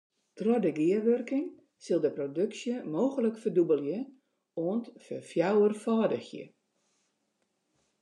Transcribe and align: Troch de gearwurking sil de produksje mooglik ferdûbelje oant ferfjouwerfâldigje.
Troch 0.37 0.61
de 0.63 0.69
gearwurking 0.77 1.45
sil 1.85 1.99
de 2.05 2.11
produksje 2.17 2.73
mooglik 2.93 3.35
ferdûbelje 3.41 3.99
oant 4.65 4.85
ferfjouwerfâldigje. 5.05 6.43